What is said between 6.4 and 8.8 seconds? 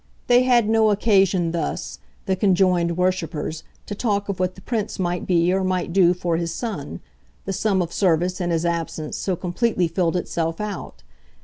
son the sum of service, in his